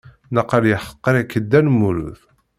Naqal 0.33 0.63
yeḥqer-ik 0.69 1.31
Dda 1.43 1.59
Lmulud. 1.65 2.19